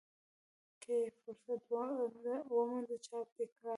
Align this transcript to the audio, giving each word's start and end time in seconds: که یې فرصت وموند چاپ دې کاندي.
که 0.81 0.93
یې 1.01 1.07
فرصت 1.21 1.61
وموند 2.53 2.89
چاپ 3.05 3.27
دې 3.37 3.45
کاندي. 3.57 3.69